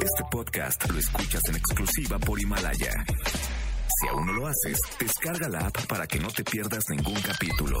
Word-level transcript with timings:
Este 0.00 0.24
podcast 0.30 0.90
lo 0.90 0.98
escuchas 0.98 1.42
en 1.48 1.56
exclusiva 1.56 2.18
por 2.18 2.40
Himalaya. 2.40 2.92
Si 4.00 4.08
aún 4.08 4.26
no 4.26 4.32
lo 4.32 4.46
haces, 4.46 4.78
descarga 4.98 5.48
la 5.48 5.66
app 5.66 5.86
para 5.86 6.06
que 6.06 6.18
no 6.18 6.28
te 6.28 6.42
pierdas 6.44 6.84
ningún 6.88 7.20
capítulo. 7.20 7.78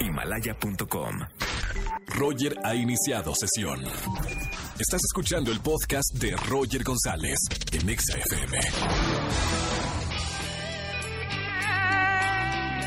Himalaya.com. 0.00 1.18
Roger 2.08 2.56
ha 2.64 2.74
iniciado 2.74 3.34
sesión. 3.34 3.82
Estás 4.78 5.00
escuchando 5.04 5.50
el 5.50 5.60
podcast 5.60 6.14
de 6.14 6.36
Roger 6.48 6.84
González 6.84 7.38
en 7.72 7.88
Exa 7.88 8.18
FM. 8.18 8.58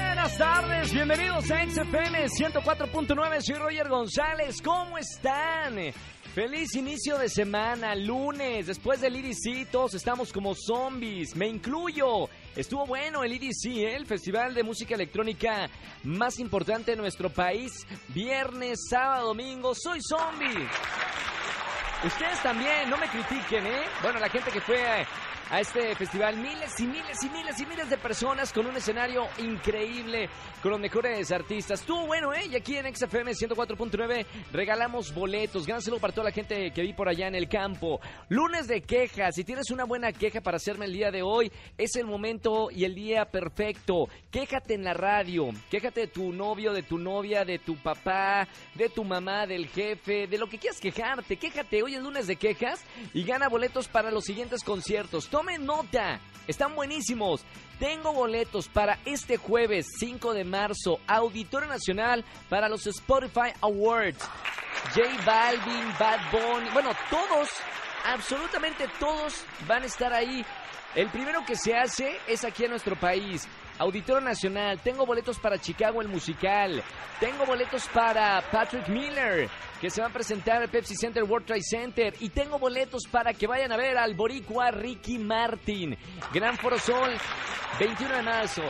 Buenas 0.05 0.37
tardes, 0.37 0.93
bienvenidos 0.93 1.51
a 1.51 1.65
XFM 1.65 2.27
104.9, 2.27 3.41
soy 3.41 3.55
Roger 3.55 3.89
González, 3.89 4.61
¿cómo 4.61 4.97
están? 4.97 5.75
Feliz 6.33 6.75
inicio 6.75 7.17
de 7.17 7.27
semana, 7.27 7.95
lunes, 7.95 8.67
después 8.67 9.01
del 9.01 9.15
EDC 9.15 9.71
todos 9.71 9.95
estamos 9.95 10.31
como 10.31 10.53
zombies, 10.53 11.35
me 11.35 11.47
incluyo. 11.47 12.29
Estuvo 12.55 12.85
bueno 12.85 13.23
el 13.23 13.33
EDC, 13.33 13.65
¿eh? 13.65 13.95
el 13.95 14.05
festival 14.05 14.53
de 14.53 14.61
música 14.61 14.93
electrónica 14.93 15.67
más 16.03 16.37
importante 16.37 16.91
de 16.91 16.97
nuestro 16.97 17.31
país. 17.31 17.71
Viernes, 18.09 18.79
sábado, 18.89 19.29
domingo, 19.29 19.73
soy 19.73 19.99
zombie. 20.07 20.67
Ustedes 22.05 22.41
también, 22.43 22.89
no 22.91 22.97
me 22.97 23.07
critiquen, 23.07 23.65
¿eh? 23.65 23.81
Bueno, 24.03 24.19
la 24.19 24.29
gente 24.29 24.51
que 24.51 24.61
fue 24.61 25.05
a, 25.49 25.59
este 25.59 25.95
festival, 25.95 26.37
miles 26.37 26.79
y 26.79 26.87
miles 26.87 27.23
y 27.23 27.29
miles 27.29 27.59
y 27.59 27.65
miles 27.65 27.89
de 27.89 27.97
personas 27.97 28.53
con 28.53 28.65
un 28.65 28.75
escenario 28.75 29.27
increíble, 29.37 30.29
con 30.61 30.71
los 30.71 30.79
mejores 30.79 31.31
artistas. 31.31 31.81
Estuvo 31.81 32.05
bueno, 32.05 32.33
¿eh? 32.33 32.45
Y 32.51 32.55
aquí 32.55 32.75
en 32.77 32.93
XFM 32.93 33.31
104.9 33.31 34.25
regalamos 34.51 35.13
boletos. 35.13 35.65
Gánaselo 35.65 35.99
para 35.99 36.13
toda 36.13 36.25
la 36.25 36.31
gente 36.31 36.71
que 36.71 36.81
vi 36.81 36.93
por 36.93 37.09
allá 37.09 37.27
en 37.27 37.35
el 37.35 37.47
campo. 37.47 37.99
Lunes 38.29 38.67
de 38.67 38.81
quejas. 38.81 39.35
Si 39.35 39.43
tienes 39.43 39.71
una 39.71 39.85
buena 39.85 40.11
queja 40.11 40.41
para 40.41 40.57
hacerme 40.57 40.85
el 40.85 40.93
día 40.93 41.11
de 41.11 41.21
hoy, 41.21 41.51
es 41.77 41.95
el 41.95 42.05
momento 42.05 42.69
y 42.71 42.85
el 42.85 42.95
día 42.95 43.25
perfecto. 43.25 44.07
Quéjate 44.31 44.75
en 44.75 44.83
la 44.83 44.93
radio. 44.93 45.49
Quéjate 45.69 46.01
de 46.01 46.07
tu 46.07 46.31
novio, 46.31 46.73
de 46.73 46.83
tu 46.83 46.97
novia, 46.97 47.45
de 47.45 47.59
tu 47.59 47.75
papá, 47.77 48.47
de 48.75 48.89
tu 48.89 49.03
mamá, 49.03 49.45
del 49.47 49.67
jefe, 49.67 50.27
de 50.27 50.37
lo 50.37 50.47
que 50.47 50.57
quieras 50.57 50.79
quejarte. 50.79 51.37
Quéjate. 51.37 51.81
Hoy 51.83 51.95
es 51.95 52.01
lunes 52.01 52.27
de 52.27 52.35
quejas 52.35 52.83
y 53.13 53.23
gana 53.23 53.49
boletos 53.49 53.87
para 53.87 54.11
los 54.11 54.25
siguientes 54.25 54.63
conciertos. 54.63 55.29
Tomen 55.39 55.65
nota. 55.65 56.19
Están 56.49 56.75
buenísimos. 56.75 57.45
Tengo 57.79 58.11
boletos 58.11 58.67
para 58.67 58.99
este 59.05 59.37
jueves 59.37 59.87
5 59.97 60.33
de 60.33 60.43
marzo, 60.43 60.99
Auditorio 61.07 61.69
Nacional 61.69 62.25
para 62.49 62.67
los 62.67 62.85
Spotify 62.85 63.53
Awards. 63.61 64.19
J 64.93 65.07
Balvin, 65.25 65.93
Bad 65.97 66.19
Bunny, 66.29 66.69
bueno, 66.73 66.89
todos, 67.09 67.47
absolutamente 68.05 68.85
todos 68.99 69.45
van 69.65 69.83
a 69.83 69.85
estar 69.85 70.11
ahí. 70.11 70.45
El 70.95 71.07
primero 71.09 71.45
que 71.45 71.55
se 71.55 71.75
hace 71.75 72.17
es 72.27 72.43
aquí 72.43 72.63
en 72.63 72.71
nuestro 72.71 72.95
país. 72.95 73.47
Auditorio 73.77 74.21
Nacional, 74.21 74.79
tengo 74.83 75.05
boletos 75.05 75.39
para 75.39 75.57
Chicago 75.59 76.01
el 76.01 76.09
musical, 76.09 76.83
tengo 77.19 77.45
boletos 77.45 77.87
para 77.87 78.41
Patrick 78.51 78.89
Miller, 78.89 79.49
que 79.79 79.89
se 79.89 80.01
va 80.01 80.07
a 80.07 80.13
presentar 80.13 80.61
al 80.61 80.67
Pepsi 80.67 80.95
Center 80.95 81.23
World 81.23 81.45
Trade 81.45 81.61
Center, 81.63 82.13
y 82.19 82.29
tengo 82.29 82.59
boletos 82.59 83.03
para 83.09 83.33
que 83.33 83.47
vayan 83.47 83.71
a 83.71 83.77
ver 83.77 83.97
al 83.97 84.15
boricua 84.15 84.71
Ricky 84.71 85.17
Martin. 85.19 85.95
Gran 86.33 86.57
Foro 86.57 86.77
Sol, 86.77 87.15
21 87.79 88.17
de 88.17 88.23
marzo. 88.23 88.63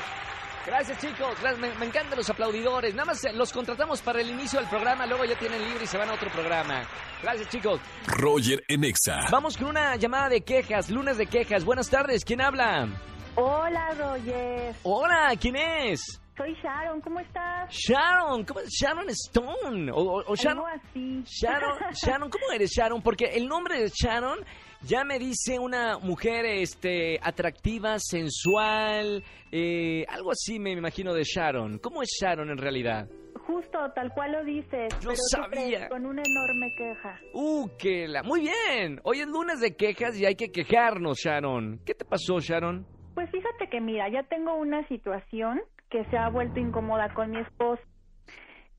Gracias 0.65 0.99
chicos, 0.99 1.37
gracias, 1.41 1.59
me, 1.59 1.73
me, 1.75 1.85
encantan 1.85 2.17
los 2.17 2.29
aplaudidores. 2.29 2.93
Nada 2.93 3.05
más 3.05 3.23
los 3.33 3.51
contratamos 3.51 4.01
para 4.01 4.21
el 4.21 4.29
inicio 4.29 4.59
del 4.59 4.69
programa, 4.69 5.05
luego 5.05 5.25
ya 5.25 5.37
tienen 5.37 5.61
libre 5.63 5.83
y 5.83 5.87
se 5.87 5.97
van 5.97 6.09
a 6.09 6.13
otro 6.13 6.29
programa. 6.31 6.83
Gracias 7.21 7.49
chicos. 7.49 7.79
Roger 8.07 8.63
en 8.67 8.83
Exa. 8.83 9.19
Vamos 9.31 9.57
con 9.57 9.67
una 9.67 9.95
llamada 9.95 10.29
de 10.29 10.41
quejas, 10.41 10.89
lunes 10.89 11.17
de 11.17 11.27
quejas. 11.27 11.63
Buenas 11.63 11.89
tardes, 11.89 12.23
¿quién 12.25 12.41
habla? 12.41 12.87
Hola, 13.35 13.93
Roger. 13.97 14.75
Hola, 14.83 15.33
¿quién 15.39 15.55
es? 15.55 16.21
Soy 16.39 16.55
Sharon, 16.63 17.01
¿cómo 17.01 17.19
estás? 17.19 17.69
Sharon, 17.69 18.45
¿cómo 18.45 18.61
es? 18.61 18.69
Sharon 18.69 19.09
Stone. 19.09 19.91
O, 19.93 20.35
Sharon, 20.35 20.63
Algo 20.63 20.67
así. 20.67 21.21
Sharon, 21.25 21.77
Sharon, 21.91 22.29
¿cómo 22.29 22.45
eres 22.53 22.71
Sharon? 22.71 23.01
Porque 23.01 23.25
el 23.25 23.45
nombre 23.45 23.77
de 23.77 23.89
Sharon 23.89 24.39
ya 24.81 25.03
me 25.03 25.19
dice 25.19 25.59
una 25.59 25.97
mujer 25.97 26.45
este, 26.45 27.19
atractiva, 27.21 27.99
sensual, 27.99 29.21
eh, 29.51 30.05
algo 30.07 30.31
así 30.31 30.59
me 30.59 30.71
imagino 30.71 31.13
de 31.13 31.23
Sharon. 31.25 31.77
¿Cómo 31.79 32.01
es 32.03 32.09
Sharon 32.21 32.49
en 32.49 32.57
realidad? 32.57 33.09
Justo, 33.45 33.77
tal 33.93 34.13
cual 34.13 34.31
lo 34.31 34.45
dices. 34.45 34.93
Yo 35.01 35.09
pero 35.09 35.11
¿qué 35.11 35.17
sabía. 35.17 35.89
Con 35.89 36.05
una 36.05 36.23
enorme 36.25 36.73
queja. 36.77 37.19
Uh, 37.33 37.67
que 37.77 38.07
la... 38.07 38.23
Muy 38.23 38.43
bien. 38.43 39.01
Hoy 39.03 39.19
es 39.19 39.27
lunes 39.27 39.59
de 39.59 39.75
quejas 39.75 40.17
y 40.17 40.25
hay 40.25 40.35
que 40.35 40.53
quejarnos, 40.53 41.17
Sharon. 41.21 41.81
¿Qué 41.85 41.93
te 41.93 42.05
pasó, 42.05 42.39
Sharon? 42.39 42.85
Pues 43.13 43.29
fíjate 43.29 43.67
que 43.69 43.81
mira, 43.81 44.07
ya 44.09 44.23
tengo 44.23 44.55
una 44.55 44.87
situación 44.87 45.59
que 45.89 46.05
se 46.05 46.17
ha 46.17 46.29
vuelto 46.29 46.59
incómoda 46.59 47.13
con 47.13 47.31
mi 47.31 47.39
esposo. 47.39 47.81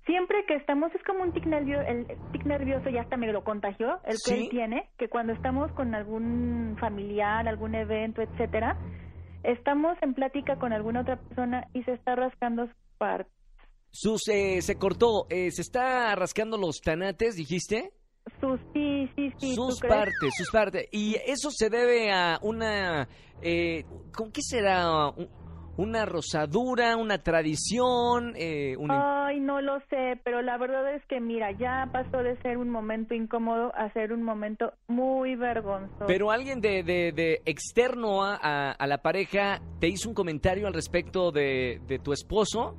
Siempre 0.07 0.45
que 0.47 0.57
estamos, 0.57 0.93
es 0.95 1.03
como 1.05 1.23
un 1.23 1.33
tic 1.33 1.47
nervioso, 1.47 1.87
el 1.87 2.07
tic 2.33 2.45
nervioso 2.45 2.89
ya 2.89 3.03
hasta 3.03 3.17
me 3.17 3.31
lo 3.31 3.45
contagió, 3.45 4.01
el 4.05 4.17
que 4.25 4.35
él 4.35 4.49
tiene, 4.51 4.89
que 4.99 5.09
cuando 5.09 5.33
estamos 5.33 5.71
con 5.73 5.95
algún 5.95 6.77
familiar, 6.81 7.47
algún 7.47 7.75
evento, 7.75 8.23
etcétera, 8.23 8.79
estamos 9.45 9.97
en 10.03 10.15
plática 10.15 10.57
con 10.57 10.73
alguna 10.73 11.03
otra 11.03 11.17
persona 11.17 11.69
y 11.75 11.83
se 11.85 11.93
está 11.93 12.17
rascando 12.17 12.67
su 12.67 12.75
parte. 12.99 13.31
Sus, 13.93 14.29
eh, 14.29 14.63
se 14.63 14.77
cortó, 14.77 15.27
eh, 15.29 15.51
se 15.51 15.63
está 15.63 16.15
rascando 16.15 16.57
los 16.57 16.81
tanates, 16.81 17.37
dijiste. 17.37 17.93
Sus, 18.41 18.61
sí, 18.73 19.11
sí, 19.17 19.33
sí. 19.39 19.55
¿tú 19.57 19.71
sus 19.71 19.81
partes, 19.81 20.35
sus 20.37 20.51
partes. 20.51 20.89
Y 20.93 21.17
eso 21.27 21.51
se 21.51 21.69
debe 21.69 22.13
a 22.13 22.39
una... 22.43 23.09
Eh, 23.43 23.85
¿Con 24.15 24.31
qué 24.31 24.43
será? 24.43 25.13
Un- 25.81 25.91
¿Una 25.91 26.05
rosadura, 26.07 26.97
una 26.97 27.19
tradición? 27.19 28.35
Eh, 28.37 28.77
Ay, 28.89 29.41
no 29.41 29.61
lo 29.61 29.81
sé, 29.91 30.21
pero 30.25 30.41
la 30.43 30.57
verdad 30.59 30.95
es 30.95 31.05
que 31.07 31.21
mira, 31.21 31.51
ya 31.53 31.89
pasó 31.93 32.23
de 32.23 32.37
ser 32.43 32.59
un 32.59 32.71
momento 32.71 33.15
incómodo 33.15 33.73
a 33.75 33.91
ser 33.93 34.13
un 34.13 34.23
momento 34.23 34.73
muy 34.89 35.35
vergonzoso. 35.37 36.05
Pero 36.07 36.31
alguien 36.31 36.61
de, 36.61 36.83
de- 36.83 37.13
de 37.13 37.41
externo 37.45 38.23
a, 38.23 38.37
a- 38.41 38.71
a 38.73 38.87
la 38.87 38.99
pareja 38.99 39.61
te 39.81 39.89
hizo 39.89 40.09
un 40.09 40.15
comentario 40.15 40.67
al 40.69 40.75
respecto 40.75 41.33
de, 41.33 41.81
de 41.87 41.99
tu 41.99 42.13
esposo. 42.13 42.77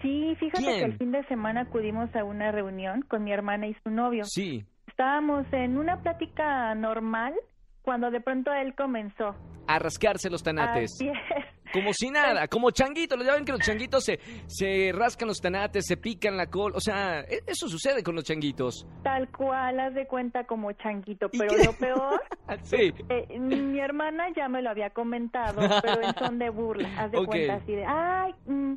Sí, 0.00 0.34
fíjate 0.38 0.62
¿Quién? 0.64 0.78
que 0.78 0.84
el 0.84 0.98
fin 0.98 1.12
de 1.12 1.24
semana 1.26 1.62
acudimos 1.62 2.14
a 2.16 2.24
una 2.24 2.50
reunión 2.52 3.02
con 3.02 3.24
mi 3.24 3.32
hermana 3.32 3.66
y 3.66 3.74
su 3.82 3.90
novio. 3.90 4.24
Sí. 4.24 4.64
Estábamos 4.88 5.44
en 5.52 5.76
una 5.76 6.00
plática 6.02 6.74
normal 6.74 7.34
cuando 7.82 8.10
de 8.10 8.20
pronto 8.20 8.52
él 8.52 8.74
comenzó. 8.74 9.34
A 9.66 9.78
rascarse 9.78 10.28
los 10.30 10.42
tanates. 10.42 10.92
Así 10.94 11.08
es. 11.08 11.44
Como 11.74 11.92
si 11.92 12.08
nada, 12.10 12.46
como 12.48 12.70
changuitos. 12.70 13.18
Ya 13.26 13.34
ven 13.34 13.44
que 13.44 13.52
los 13.52 13.60
changuitos 13.60 14.04
se, 14.04 14.18
se 14.46 14.92
rascan 14.94 15.28
los 15.28 15.40
tanates, 15.40 15.84
se 15.86 15.96
pican 15.96 16.36
la 16.36 16.46
col. 16.46 16.72
O 16.76 16.80
sea, 16.80 17.20
e- 17.22 17.42
eso 17.46 17.68
sucede 17.68 18.02
con 18.04 18.14
los 18.14 18.22
changuitos. 18.24 18.86
Tal 19.02 19.28
cual, 19.30 19.80
haz 19.80 19.92
de 19.94 20.06
cuenta 20.06 20.44
como 20.44 20.70
changuito. 20.72 21.28
¿Y 21.32 21.38
Pero 21.38 21.56
lo 21.64 21.72
peor, 21.72 22.22
Sí. 22.62 22.94
eh, 23.08 23.38
mi 23.38 23.80
hermana 23.80 24.28
ya 24.36 24.48
me 24.48 24.62
lo 24.62 24.70
había 24.70 24.90
comentado, 24.90 25.60
pero 25.82 26.00
en 26.02 26.14
son 26.14 26.38
de 26.38 26.48
burla. 26.50 26.88
Haz 26.96 27.10
de 27.10 27.18
cuenta 27.26 27.54
así 27.54 27.72
de, 27.74 27.84
ay, 27.84 28.32
mm, 28.46 28.74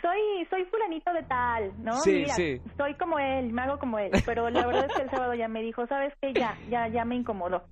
soy 0.00 0.46
soy 0.50 0.64
fulanito 0.66 1.12
de 1.12 1.22
tal, 1.24 1.72
¿no? 1.82 1.94
Sí, 2.00 2.12
Mira, 2.12 2.34
sí. 2.34 2.60
soy 2.76 2.94
como 2.94 3.18
él, 3.18 3.52
me 3.52 3.62
hago 3.62 3.78
como 3.78 3.98
él. 3.98 4.10
Pero 4.24 4.48
la 4.50 4.66
verdad 4.66 4.86
es 4.88 4.96
que 4.96 5.02
el 5.02 5.10
sábado 5.10 5.34
ya 5.34 5.48
me 5.48 5.60
dijo, 5.62 5.86
¿sabes 5.86 6.12
qué? 6.20 6.32
Ya, 6.32 6.56
ya, 6.70 6.88
ya 6.88 7.04
me 7.04 7.16
incomodó. 7.16 7.62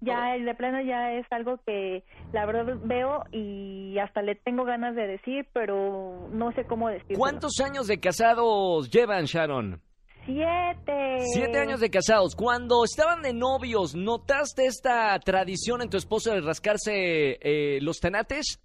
Ya, 0.00 0.34
el 0.34 0.44
de 0.44 0.54
plano 0.54 0.80
ya 0.82 1.14
es 1.14 1.26
algo 1.30 1.58
que 1.64 2.04
la 2.32 2.44
verdad 2.44 2.76
veo 2.84 3.24
y 3.32 3.98
hasta 3.98 4.22
le 4.22 4.34
tengo 4.34 4.64
ganas 4.64 4.94
de 4.94 5.06
decir, 5.06 5.46
pero 5.52 6.28
no 6.32 6.52
sé 6.52 6.64
cómo 6.66 6.88
decirlo. 6.88 7.18
¿Cuántos 7.18 7.60
años 7.60 7.86
de 7.86 7.98
casados 7.98 8.90
llevan, 8.90 9.24
Sharon? 9.24 9.80
Siete. 10.26 11.18
Siete 11.32 11.58
años 11.58 11.80
de 11.80 11.88
casados. 11.88 12.34
Cuando 12.34 12.84
estaban 12.84 13.22
de 13.22 13.32
novios, 13.32 13.94
¿notaste 13.94 14.66
esta 14.66 15.18
tradición 15.20 15.82
en 15.82 15.88
tu 15.88 15.96
esposo 15.96 16.32
de 16.32 16.40
rascarse 16.40 17.38
eh, 17.40 17.78
los 17.80 18.00
tanates? 18.00 18.60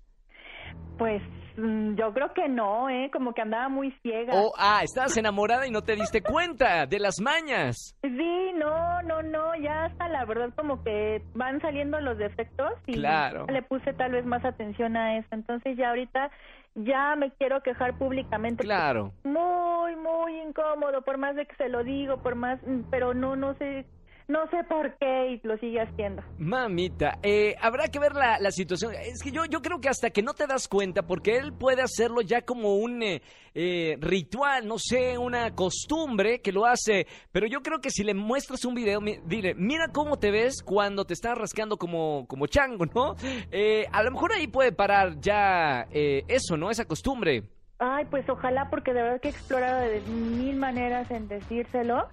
Pues 0.97 1.21
yo 1.57 2.13
creo 2.13 2.33
que 2.33 2.47
no, 2.49 2.89
¿eh? 2.89 3.09
Como 3.11 3.33
que 3.33 3.41
andaba 3.41 3.69
muy 3.69 3.91
ciega. 4.01 4.33
O, 4.35 4.53
ah, 4.57 4.81
estabas 4.83 5.15
enamorada 5.17 5.67
y 5.67 5.71
no 5.71 5.81
te 5.81 5.95
diste 5.95 6.21
cuenta 6.21 6.85
de 6.85 6.99
las 6.99 7.19
mañas. 7.21 7.95
Sí, 8.01 8.51
no, 8.55 9.01
no, 9.03 9.21
no, 9.21 9.55
ya 9.55 9.85
hasta 9.85 10.07
la 10.09 10.25
verdad 10.25 10.49
como 10.55 10.83
que 10.83 11.21
van 11.33 11.59
saliendo 11.61 11.99
los 11.99 12.17
defectos 12.17 12.71
y 12.87 12.93
Claro. 12.93 13.45
le 13.47 13.61
puse 13.61 13.93
tal 13.93 14.11
vez 14.11 14.25
más 14.25 14.43
atención 14.45 14.95
a 14.97 15.17
eso. 15.17 15.27
Entonces 15.31 15.77
ya 15.77 15.89
ahorita 15.89 16.31
ya 16.75 17.15
me 17.17 17.31
quiero 17.31 17.61
quejar 17.61 17.97
públicamente. 17.97 18.63
Claro. 18.63 19.11
Muy, 19.23 19.95
muy 19.95 20.39
incómodo, 20.41 21.01
por 21.01 21.17
más 21.17 21.35
de 21.35 21.45
que 21.45 21.55
se 21.55 21.69
lo 21.69 21.83
digo, 21.83 22.17
por 22.21 22.35
más, 22.35 22.59
mm, 22.65 22.81
pero 22.89 23.13
no, 23.13 23.35
no 23.35 23.53
sé, 23.55 23.85
No 24.31 24.49
sé 24.49 24.63
por 24.63 24.95
qué 24.97 25.31
y 25.33 25.45
lo 25.45 25.57
sigue 25.57 25.81
haciendo. 25.81 26.23
Mamita, 26.37 27.19
eh, 27.21 27.53
habrá 27.59 27.89
que 27.89 27.99
ver 27.99 28.13
la, 28.15 28.39
la 28.39 28.51
situación. 28.51 28.93
Es 28.93 29.21
que 29.21 29.29
yo, 29.31 29.43
yo 29.43 29.61
creo 29.61 29.81
que 29.81 29.89
hasta 29.89 30.09
que 30.09 30.21
no 30.21 30.33
te 30.33 30.47
das 30.47 30.69
cuenta, 30.69 31.01
porque 31.01 31.35
él 31.35 31.51
puede 31.51 31.81
hacerlo 31.81 32.21
ya 32.21 32.41
como 32.43 32.75
un 32.77 33.03
eh, 33.03 33.21
eh, 33.53 33.97
ritual, 33.99 34.65
no 34.65 34.77
sé, 34.79 35.17
una 35.17 35.53
costumbre 35.53 36.39
que 36.39 36.53
lo 36.53 36.65
hace. 36.65 37.07
Pero 37.33 37.45
yo 37.45 37.61
creo 37.61 37.81
que 37.81 37.89
si 37.89 38.05
le 38.05 38.13
muestras 38.13 38.63
un 38.63 38.73
video, 38.73 39.01
mi- 39.01 39.19
dile, 39.25 39.53
mira 39.53 39.89
cómo 39.89 40.17
te 40.17 40.31
ves 40.31 40.63
cuando 40.63 41.03
te 41.03 41.13
estás 41.13 41.37
rascando 41.37 41.75
como, 41.75 42.25
como 42.27 42.47
chango, 42.47 42.85
¿no? 42.85 43.15
Eh, 43.51 43.85
a 43.91 44.01
lo 44.01 44.11
mejor 44.11 44.31
ahí 44.31 44.47
puede 44.47 44.71
parar 44.71 45.19
ya 45.19 45.87
eh, 45.91 46.23
eso, 46.29 46.55
¿no? 46.55 46.71
Esa 46.71 46.85
costumbre. 46.85 47.43
Ay, 47.79 48.05
pues 48.09 48.29
ojalá, 48.29 48.69
porque 48.69 48.93
de 48.93 49.01
verdad 49.01 49.19
que 49.19 49.27
he 49.27 49.31
explorado 49.31 49.81
de 49.81 49.99
mil 50.01 50.55
maneras 50.55 51.11
en 51.11 51.27
decírselo. 51.27 52.07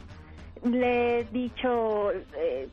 Le 0.64 1.20
he 1.20 1.24
dicho 1.24 2.10
eh, 2.12 2.68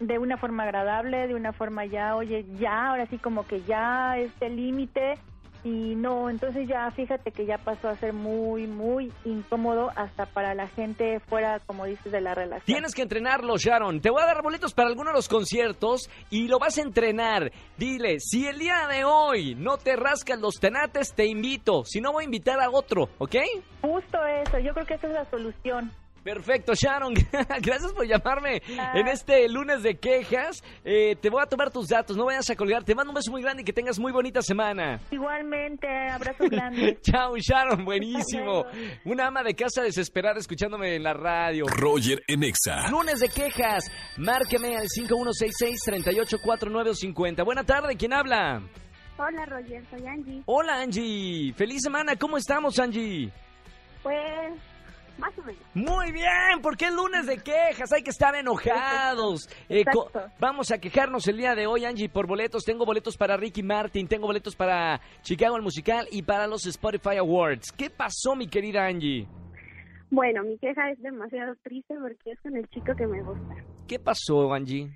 de 0.00 0.18
una 0.18 0.38
forma 0.38 0.64
agradable, 0.64 1.28
de 1.28 1.34
una 1.34 1.52
forma 1.52 1.84
ya, 1.84 2.16
oye, 2.16 2.44
ya, 2.58 2.88
ahora 2.88 3.06
sí 3.06 3.18
como 3.18 3.46
que 3.46 3.62
ya 3.62 4.16
este 4.16 4.48
límite. 4.48 5.18
Y 5.62 5.94
no, 5.94 6.30
entonces 6.30 6.66
ya 6.66 6.90
fíjate 6.90 7.32
que 7.32 7.44
ya 7.44 7.58
pasó 7.58 7.90
a 7.90 7.96
ser 7.96 8.14
muy, 8.14 8.66
muy 8.66 9.12
incómodo 9.26 9.90
hasta 9.94 10.24
para 10.24 10.54
la 10.54 10.68
gente 10.68 11.20
fuera, 11.20 11.60
como 11.60 11.84
dices, 11.84 12.10
de 12.10 12.22
la 12.22 12.34
relación. 12.34 12.64
Tienes 12.64 12.94
que 12.94 13.02
entrenarlo, 13.02 13.58
Sharon. 13.58 14.00
Te 14.00 14.08
voy 14.08 14.22
a 14.22 14.26
dar 14.26 14.42
boletos 14.42 14.72
para 14.72 14.88
alguno 14.88 15.10
de 15.10 15.16
los 15.16 15.28
conciertos 15.28 16.08
y 16.30 16.48
lo 16.48 16.58
vas 16.58 16.78
a 16.78 16.80
entrenar. 16.80 17.52
Dile, 17.76 18.20
si 18.20 18.46
el 18.46 18.58
día 18.58 18.86
de 18.88 19.04
hoy 19.04 19.54
no 19.54 19.76
te 19.76 19.96
rascas 19.96 20.40
los 20.40 20.54
tenates, 20.54 21.12
te 21.14 21.26
invito. 21.26 21.84
Si 21.84 22.00
no, 22.00 22.12
voy 22.12 22.22
a 22.22 22.24
invitar 22.24 22.58
a 22.58 22.70
otro, 22.70 23.10
¿ok? 23.18 23.36
Justo 23.82 24.18
eso, 24.24 24.58
yo 24.60 24.72
creo 24.72 24.86
que 24.86 24.94
esa 24.94 25.08
es 25.08 25.12
la 25.12 25.24
solución. 25.26 25.92
Perfecto, 26.22 26.74
Sharon. 26.74 27.14
Gracias 27.62 27.92
por 27.94 28.06
llamarme 28.06 28.60
Ah. 28.78 28.92
en 28.94 29.08
este 29.08 29.48
lunes 29.48 29.82
de 29.82 29.98
quejas. 29.98 30.62
Eh, 30.84 31.16
te 31.20 31.30
voy 31.30 31.42
a 31.42 31.46
tomar 31.46 31.70
tus 31.70 31.88
datos, 31.88 32.16
no 32.16 32.26
vayas 32.26 32.48
a 32.50 32.56
colgar. 32.56 32.84
Te 32.84 32.94
mando 32.94 33.10
un 33.10 33.14
beso 33.14 33.30
muy 33.30 33.42
grande 33.42 33.62
y 33.62 33.64
que 33.64 33.72
tengas 33.72 33.98
muy 33.98 34.12
bonita 34.12 34.42
semana. 34.42 35.00
Igualmente, 35.10 35.86
abrazo 36.10 36.44
grande. 36.50 36.98
Chao, 37.02 37.36
Sharon, 37.38 37.84
buenísimo. 37.84 38.64
Una 39.04 39.26
ama 39.28 39.42
de 39.42 39.54
casa 39.54 39.82
desesperada 39.82 40.38
escuchándome 40.38 40.94
en 40.96 41.02
la 41.02 41.14
radio. 41.14 41.64
Roger 41.66 42.22
en 42.26 42.42
Exa. 42.44 42.88
Lunes 42.90 43.20
de 43.20 43.28
quejas. 43.28 43.90
Márqueme 44.18 44.76
al 44.76 44.86
5166-384950. 44.88 47.44
Buena 47.44 47.64
tarde, 47.64 47.96
¿quién 47.96 48.12
habla? 48.12 48.62
Hola 49.18 49.46
Roger, 49.46 49.82
soy 49.90 50.06
Angie. 50.06 50.42
Hola, 50.46 50.80
Angie. 50.80 51.52
Feliz 51.54 51.82
semana, 51.82 52.16
¿cómo 52.16 52.36
estamos, 52.38 52.78
Angie? 52.78 53.30
Pues, 54.02 54.16
más 55.20 55.38
o 55.38 55.42
menos. 55.42 55.62
Muy 55.74 56.12
bien, 56.12 56.60
porque 56.62 56.86
es 56.86 56.94
lunes 56.94 57.26
de 57.26 57.38
quejas, 57.38 57.92
hay 57.92 58.02
que 58.02 58.10
estar 58.10 58.34
enojados. 58.34 59.48
Eh, 59.68 59.84
vamos 60.40 60.72
a 60.72 60.78
quejarnos 60.78 61.28
el 61.28 61.36
día 61.36 61.54
de 61.54 61.66
hoy, 61.66 61.84
Angie, 61.84 62.08
por 62.08 62.26
boletos. 62.26 62.64
Tengo 62.64 62.84
boletos 62.84 63.16
para 63.16 63.36
Ricky 63.36 63.62
Martin, 63.62 64.08
tengo 64.08 64.26
boletos 64.26 64.56
para 64.56 65.00
Chicago 65.22 65.56
el 65.56 65.62
Musical 65.62 66.08
y 66.10 66.22
para 66.22 66.46
los 66.46 66.66
Spotify 66.66 67.18
Awards. 67.18 67.70
¿Qué 67.72 67.88
pasó, 67.88 68.34
mi 68.34 68.48
querida 68.48 68.86
Angie? 68.86 69.28
Bueno, 70.10 70.42
mi 70.42 70.58
queja 70.58 70.90
es 70.90 71.00
demasiado 71.02 71.54
triste 71.62 71.94
porque 72.00 72.32
es 72.32 72.40
con 72.40 72.56
el 72.56 72.68
chico 72.70 72.94
que 72.96 73.06
me 73.06 73.22
gusta. 73.22 73.54
¿Qué 73.86 73.98
pasó, 73.98 74.52
Angie? 74.52 74.90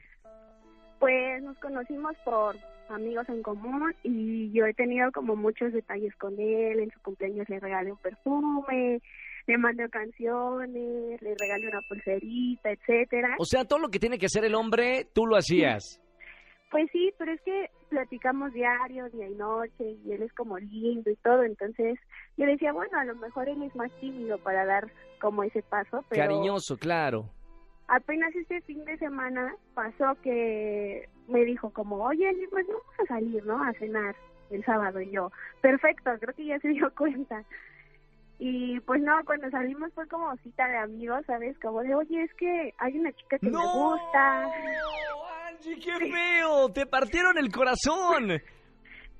Pues 0.98 1.42
nos 1.42 1.56
conocimos 1.58 2.16
por 2.24 2.56
amigos 2.88 3.28
en 3.28 3.42
común 3.42 3.94
y 4.02 4.50
yo 4.52 4.66
he 4.66 4.74
tenido 4.74 5.10
como 5.12 5.36
muchos 5.36 5.72
detalles 5.72 6.14
con 6.16 6.38
él. 6.38 6.80
En 6.80 6.90
su 6.90 7.00
cumpleaños 7.00 7.48
le 7.48 7.60
regalé 7.60 7.92
un 7.92 7.98
perfume, 7.98 9.00
le 9.46 9.58
mandé 9.58 9.88
canciones, 9.90 11.20
le 11.20 11.34
regalé 11.38 11.68
una 11.68 11.80
pulserita, 11.82 12.70
etcétera. 12.70 13.36
O 13.38 13.44
sea, 13.44 13.64
todo 13.64 13.78
lo 13.78 13.88
que 13.88 13.98
tiene 13.98 14.18
que 14.18 14.26
hacer 14.26 14.44
el 14.44 14.54
hombre, 14.54 15.06
tú 15.12 15.26
lo 15.26 15.36
hacías. 15.36 16.00
Pues 16.70 16.90
sí, 16.90 17.12
pero 17.18 17.32
es 17.32 17.40
que 17.42 17.70
platicamos 17.88 18.52
diario, 18.52 19.08
día 19.10 19.28
y 19.28 19.34
noche, 19.34 19.96
y 20.04 20.12
él 20.12 20.22
es 20.22 20.32
como 20.32 20.58
lindo 20.58 21.08
y 21.08 21.14
todo, 21.16 21.44
entonces 21.44 22.00
yo 22.36 22.46
decía, 22.46 22.72
bueno, 22.72 22.98
a 22.98 23.04
lo 23.04 23.14
mejor 23.14 23.48
él 23.48 23.62
es 23.62 23.76
más 23.76 23.92
tímido 24.00 24.38
para 24.38 24.64
dar 24.64 24.90
como 25.20 25.44
ese 25.44 25.62
paso, 25.62 26.04
pero 26.08 26.22
Cariñoso, 26.22 26.76
claro. 26.76 27.30
apenas 27.86 28.34
este 28.34 28.60
fin 28.62 28.84
de 28.86 28.98
semana 28.98 29.54
pasó 29.74 30.16
que 30.22 31.08
me 31.28 31.44
dijo 31.44 31.70
como, 31.70 32.04
oye, 32.04 32.28
pues 32.50 32.66
vamos 32.66 32.82
a 32.98 33.06
salir, 33.06 33.46
¿no? 33.46 33.62
A 33.62 33.72
cenar 33.74 34.16
el 34.50 34.64
sábado, 34.64 35.00
y 35.00 35.12
yo, 35.12 35.30
perfecto, 35.60 36.10
creo 36.18 36.34
que 36.34 36.46
ya 36.46 36.58
se 36.58 36.70
dio 36.70 36.92
cuenta. 36.98 37.44
Y 38.38 38.80
pues 38.80 39.00
no, 39.00 39.12
cuando 39.24 39.48
salimos 39.50 39.92
fue 39.94 40.06
como 40.08 40.34
cita 40.38 40.66
de 40.66 40.78
amigos, 40.78 41.24
¿sabes? 41.26 41.56
Como 41.60 41.82
de, 41.82 41.94
oye, 41.94 42.22
es 42.22 42.34
que 42.34 42.74
hay 42.78 42.98
una 42.98 43.12
chica 43.12 43.38
que 43.38 43.46
me 43.48 43.58
gusta. 43.58 44.50
Angie, 45.48 45.78
qué 45.78 46.10
feo. 46.10 46.68
Te 46.72 46.86
partieron 46.86 47.38
el 47.38 47.50
corazón. 47.52 48.40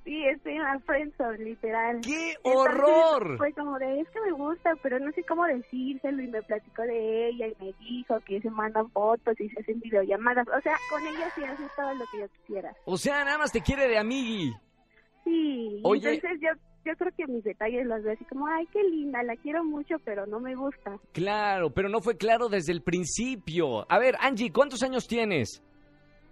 Sí, 0.03 0.23
estoy 0.27 0.53
en 0.53 0.61
la 0.61 0.79
friendzone, 0.85 1.39
literal. 1.39 1.99
¡Qué 2.01 2.33
Entonces, 2.43 2.43
horror! 2.53 3.37
Fue 3.37 3.51
como 3.53 3.79
de, 3.79 4.01
es 4.01 4.09
que 4.09 4.21
me 4.21 4.33
gusta, 4.33 4.69
pero 4.83 4.99
no 4.99 5.11
sé 5.13 5.23
cómo 5.23 5.45
decírselo 5.45 6.21
y 6.21 6.27
me 6.27 6.43
platicó 6.43 6.83
de 6.83 7.29
ella 7.29 7.47
y 7.47 7.55
me 7.59 7.73
dijo 7.79 8.19
que 8.19 8.39
se 8.39 8.51
mandan 8.51 8.87
fotos 8.91 9.33
y 9.39 9.49
se 9.49 9.61
hacen 9.61 9.79
videollamadas. 9.79 10.47
O 10.47 10.61
sea, 10.61 10.75
con 10.91 11.01
ella 11.07 11.27
sí 11.33 11.43
hace 11.43 11.63
todo 11.75 11.91
lo 11.95 12.05
que 12.11 12.19
yo 12.19 12.27
quisiera. 12.39 12.75
O 12.85 12.97
sea, 12.97 13.23
nada 13.25 13.39
más 13.39 13.51
te 13.51 13.61
quiere 13.61 13.87
de 13.87 13.97
amigui. 13.97 14.53
Sí, 15.23 15.79
Oye. 15.83 16.13
entonces 16.13 16.39
yo, 16.39 16.49
yo 16.85 16.95
creo 16.95 17.11
que 17.17 17.27
mis 17.27 17.43
detalles 17.43 17.85
los 17.85 18.03
veo 18.03 18.13
así 18.13 18.23
como, 18.25 18.47
ay, 18.47 18.67
qué 18.71 18.83
linda, 18.83 19.23
la 19.23 19.35
quiero 19.37 19.63
mucho, 19.63 19.95
pero 20.05 20.25
no 20.27 20.39
me 20.39 20.55
gusta. 20.55 20.97
Claro, 21.11 21.69
pero 21.71 21.89
no 21.89 21.99
fue 22.01 22.15
claro 22.17 22.47
desde 22.49 22.71
el 22.71 22.81
principio. 22.81 23.85
A 23.91 23.99
ver, 23.99 24.15
Angie, 24.19 24.51
¿cuántos 24.51 24.83
años 24.83 25.07
tienes? 25.07 25.61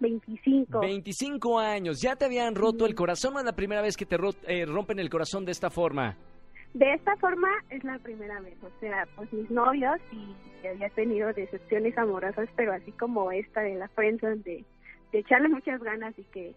25. 0.00 0.80
25 0.80 1.58
años. 1.58 2.00
¿Ya 2.00 2.16
te 2.16 2.24
habían 2.24 2.54
roto 2.54 2.86
el 2.86 2.94
corazón 2.94 3.36
o 3.36 3.38
es 3.38 3.44
la 3.44 3.54
primera 3.56 3.80
vez 3.82 3.96
que 3.96 4.06
te 4.06 4.16
ro- 4.16 4.34
eh, 4.46 4.66
rompen 4.66 4.98
el 4.98 5.08
corazón 5.10 5.44
de 5.44 5.52
esta 5.52 5.70
forma? 5.70 6.16
De 6.74 6.92
esta 6.94 7.14
forma 7.16 7.48
es 7.70 7.84
la 7.84 7.98
primera 8.00 8.40
vez, 8.40 8.56
o 8.64 8.70
sea, 8.80 9.06
pues 9.14 9.32
mis 9.32 9.48
novios 9.48 9.94
y 10.10 10.34
que 10.60 10.70
había 10.70 10.88
tenido 10.90 11.32
decepciones 11.32 11.96
amorosas, 11.96 12.48
pero 12.56 12.72
así 12.72 12.90
como 12.92 13.30
esta 13.30 13.60
de 13.60 13.76
la 13.76 13.86
friendzone 13.90 14.42
de, 14.42 14.64
de 15.12 15.18
echarle 15.20 15.48
muchas 15.48 15.80
ganas 15.80 16.18
y 16.18 16.24
que 16.24 16.52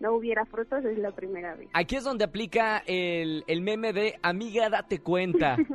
no 0.00 0.14
hubiera 0.14 0.44
frutos 0.44 0.84
es 0.84 0.98
la 0.98 1.12
primera 1.12 1.54
vez. 1.54 1.68
Aquí 1.72 1.96
es 1.96 2.04
donde 2.04 2.24
aplica 2.24 2.82
el, 2.86 3.44
el 3.46 3.62
meme 3.62 3.92
de 3.92 4.18
amiga, 4.22 4.68
date 4.68 5.00
cuenta. 5.00 5.56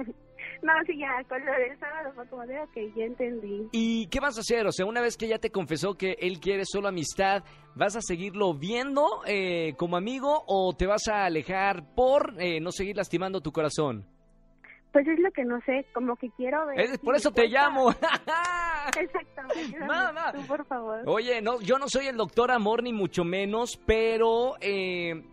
No, 0.62 0.74
sí, 0.86 0.98
ya, 0.98 1.24
con 1.27 1.45
lo 1.45 1.51
del 1.54 1.80
sábado 1.80 2.12
fue 2.16 2.27
como 2.27 2.45
de, 2.45 2.60
ok, 2.60 2.75
ya 2.95 3.06
entendí. 3.06 3.68
¿Y 3.71 4.07
qué 4.07 4.19
vas 4.19 4.38
a 4.38 4.42
hacer? 4.42 4.68
O 4.68 4.71
sea, 4.71 4.86
una 4.86 5.01
vez 5.01 5.16
que 5.16 5.27
ya 5.27 5.39
te 5.39 5.51
confesó 5.51 5.95
que 5.95 6.18
él 6.19 6.39
quiere 6.39 6.63
solo 6.66 6.89
amistad, 6.89 7.44
¿vas 7.75 7.95
a 7.95 8.01
seguirlo 8.01 8.54
viendo 8.54 9.21
eh, 9.25 9.74
como 9.77 9.95
amigo 9.95 10.44
o 10.48 10.74
te 10.75 10.86
vas 10.86 11.07
a 11.07 11.25
alejar 11.25 11.94
por 11.95 12.36
eh, 12.39 12.60
no 12.60 12.71
seguir 12.71 12.98
lastimando 12.98 13.42
tu 13.42 13.51
corazón? 13.51 14.06
Pues 14.92 15.08
es 15.08 15.20
lo 15.20 15.30
que 15.32 15.44
no 15.46 15.60
sé, 15.62 15.86
como 15.94 16.16
que 16.16 16.30
quiero 16.32 16.66
ver. 16.66 16.80
Es- 16.80 16.92
si 16.92 16.98
por 16.98 17.16
eso 17.16 17.32
te 17.32 17.48
llamo. 17.48 17.90
Exactamente. 19.00 19.80
Mamá. 19.86 20.32
Tú, 20.34 20.46
por 20.48 20.66
favor. 20.66 21.02
Oye, 21.06 21.42
no, 21.42 21.60
yo 21.62 21.78
no 21.78 21.88
soy 21.88 22.08
el 22.08 22.18
doctor 22.18 22.52
amor 22.52 22.82
ni 22.84 22.94
mucho 22.94 23.24
menos, 23.24 23.80
pero 23.86 24.56
eh, 24.62 25.24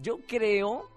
yo 0.00 0.18
creo 0.26 0.88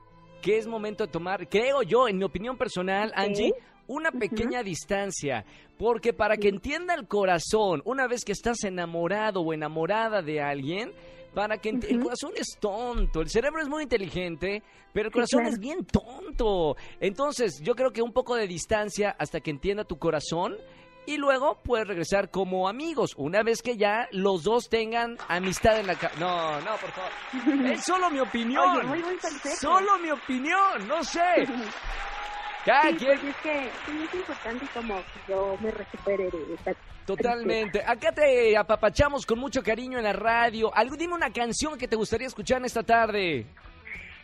que 0.41 0.57
es 0.57 0.67
momento 0.67 1.05
de 1.05 1.11
tomar, 1.11 1.49
creo 1.49 1.81
yo, 1.83 2.07
en 2.07 2.17
mi 2.17 2.23
opinión 2.23 2.57
personal, 2.57 3.11
Angie, 3.15 3.53
una 3.89 4.11
pequeña 4.11 4.61
distancia, 4.63 5.43
porque 5.77 6.13
para 6.13 6.37
que 6.37 6.47
entienda 6.47 6.93
el 6.93 7.07
corazón, 7.07 7.81
una 7.85 8.07
vez 8.07 8.23
que 8.23 8.31
estás 8.31 8.63
enamorado 8.63 9.41
o 9.41 9.51
enamorada 9.51 10.21
de 10.21 10.41
alguien, 10.41 10.93
para 11.33 11.57
que 11.57 11.69
el 11.69 11.99
corazón 11.99 12.31
es 12.35 12.57
tonto, 12.59 13.21
el 13.21 13.29
cerebro 13.29 13.61
es 13.61 13.67
muy 13.67 13.83
inteligente, 13.83 14.63
pero 14.93 15.07
el 15.07 15.13
corazón 15.13 15.41
claro. 15.41 15.53
es 15.53 15.59
bien 15.59 15.85
tonto. 15.85 16.75
Entonces, 16.99 17.59
yo 17.61 17.75
creo 17.75 17.91
que 17.91 18.01
un 18.01 18.13
poco 18.13 18.35
de 18.35 18.47
distancia 18.47 19.15
hasta 19.17 19.39
que 19.39 19.51
entienda 19.51 19.83
tu 19.83 19.97
corazón 19.97 20.55
y 21.07 21.17
luego 21.17 21.59
puedes 21.63 21.87
regresar 21.87 22.29
como 22.29 22.69
amigos, 22.69 23.15
una 23.17 23.41
vez 23.41 23.63
que 23.63 23.75
ya 23.75 24.07
los 24.11 24.43
dos 24.43 24.69
tengan 24.69 25.17
amistad 25.27 25.79
en 25.79 25.87
la 25.87 25.95
casa. 25.95 26.19
No, 26.19 26.61
no, 26.61 26.77
por 26.77 26.91
favor. 26.91 27.71
Es 27.73 27.83
solo 27.83 28.11
mi 28.11 28.19
opinión. 28.19 28.91
Oye, 28.91 29.01
muy. 29.03 29.17
Solo 29.59 29.97
mi 29.97 30.11
opinión, 30.11 30.87
no 30.87 31.03
sé. 31.03 31.19
Cada 32.69 32.91
Sí, 32.91 32.97
quien, 32.97 33.19
pues 33.19 33.35
es 33.35 33.35
que 33.37 33.69
sí 33.87 34.03
es 34.07 34.13
importante 34.13 34.65
como 34.75 34.97
que 34.97 35.31
yo 35.31 35.57
me 35.59 35.71
recupere 35.71 36.29
de 36.29 36.53
esta 36.53 36.75
totalmente. 37.03 37.81
Acá 37.83 38.11
te 38.11 38.55
apapachamos 38.55 39.25
con 39.25 39.39
mucho 39.39 39.63
cariño 39.63 39.97
en 39.97 40.03
la 40.03 40.13
radio. 40.13 40.71
Algo, 40.75 40.95
dime 40.95 41.15
una 41.15 41.33
canción 41.33 41.79
que 41.79 41.87
te 41.87 41.95
gustaría 41.95 42.27
escuchar 42.27 42.59
en 42.59 42.65
esta 42.65 42.83
tarde. 42.83 43.47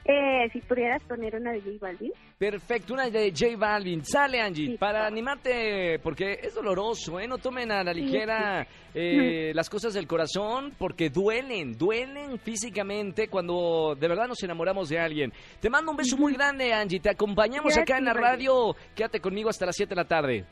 Eh, 0.08 0.48
si 0.54 0.62
pudieras 0.62 1.02
poner 1.04 1.36
una 1.36 1.52
de 1.52 1.62
J 1.62 1.72
Balvin. 1.82 2.12
Perfecto, 2.38 2.94
una 2.94 3.10
de 3.10 3.32
J 3.32 3.58
Balvin. 3.58 4.06
Sale, 4.06 4.40
Angie, 4.40 4.68
Sí. 4.72 4.78
para 4.78 5.08
animarte, 5.08 5.98
porque 6.04 6.40
es 6.44 6.54
doloroso, 6.54 7.20
¿eh? 7.20 7.28
No 7.28 7.40
tomen 7.40 7.72
a 7.72 7.84
la 7.84 7.92
ligera 7.92 8.68
eh, 8.94 9.52
las 9.56 9.68
cosas 9.70 9.96
del 9.96 10.06
corazón, 10.06 10.74
porque 10.78 11.10
duelen, 11.10 11.76
duelen 11.76 12.38
físicamente 12.38 13.28
cuando 13.30 13.96
de 14.00 14.08
verdad 14.08 14.28
nos 14.28 14.42
enamoramos 14.44 14.90
de 14.90 15.00
alguien. 15.00 15.34
Te 15.60 15.70
mando 15.72 15.90
un 15.92 15.98
beso 15.98 16.18
muy 16.18 16.34
grande, 16.34 16.72
Angie. 16.72 17.00
Te 17.00 17.10
acompañamos 17.10 17.76
acá 17.76 17.98
en 17.98 18.06
la 18.06 18.14
radio. 18.14 18.76
Quédate 18.96 19.20
conmigo 19.20 19.50
hasta 19.50 19.66
las 19.66 19.76
7 19.76 19.90
de 19.90 19.96
la 19.96 20.06
tarde. 20.08 20.46